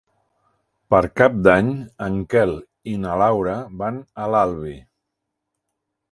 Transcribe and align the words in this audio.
Per 0.93 1.01
Cap 1.19 1.33
d'Any 1.47 1.67
en 2.05 2.15
Quel 2.33 2.53
i 2.93 2.95
na 3.03 3.17
Laura 3.23 3.53
van 3.83 3.99
a 4.25 4.31
l'Albi. 4.37 4.73